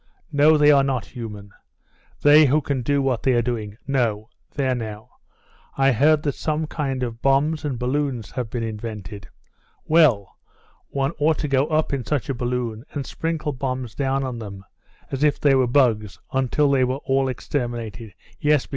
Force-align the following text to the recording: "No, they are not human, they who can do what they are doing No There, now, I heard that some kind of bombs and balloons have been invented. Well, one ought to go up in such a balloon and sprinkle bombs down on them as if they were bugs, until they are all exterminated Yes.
"No, 0.31 0.57
they 0.57 0.71
are 0.71 0.81
not 0.83 1.05
human, 1.05 1.51
they 2.23 2.47
who 2.47 2.59
can 2.59 2.81
do 2.81 3.03
what 3.03 3.21
they 3.21 3.33
are 3.33 3.43
doing 3.43 3.77
No 3.85 4.29
There, 4.55 4.73
now, 4.73 5.11
I 5.77 5.91
heard 5.91 6.23
that 6.23 6.33
some 6.33 6.65
kind 6.65 7.03
of 7.03 7.21
bombs 7.21 7.63
and 7.63 7.77
balloons 7.77 8.31
have 8.31 8.49
been 8.49 8.63
invented. 8.63 9.27
Well, 9.85 10.39
one 10.89 11.11
ought 11.19 11.37
to 11.37 11.47
go 11.47 11.67
up 11.67 11.93
in 11.93 12.03
such 12.03 12.29
a 12.29 12.33
balloon 12.33 12.83
and 12.93 13.05
sprinkle 13.05 13.51
bombs 13.53 13.93
down 13.93 14.23
on 14.23 14.39
them 14.39 14.65
as 15.11 15.23
if 15.23 15.39
they 15.39 15.53
were 15.53 15.67
bugs, 15.67 16.17
until 16.33 16.71
they 16.71 16.81
are 16.81 16.87
all 16.93 17.27
exterminated 17.27 18.15
Yes. 18.39 18.67